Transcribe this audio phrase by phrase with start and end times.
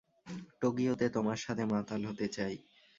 [0.61, 2.55] টোকিওতে তোমার সাথে মাতাল হতে চাই।